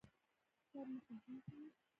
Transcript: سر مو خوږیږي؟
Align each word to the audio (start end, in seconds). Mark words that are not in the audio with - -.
سر 0.69 0.85
مو 0.91 0.99
خوږیږي؟ 1.05 1.59